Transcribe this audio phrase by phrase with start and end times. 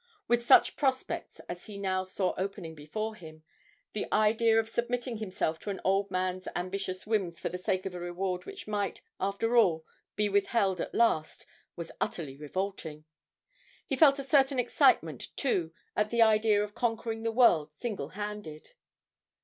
[0.27, 3.43] With such prospects as he now saw opening before him,
[3.93, 7.93] the idea of submitting himself to an old man's ambitious whims for the sake of
[7.93, 9.85] a reward which might, after all,
[10.15, 11.45] be withheld at last
[11.75, 13.05] was utterly revolting.
[13.85, 18.71] He felt a certain excitement, too, at the idea of conquering the world single handed.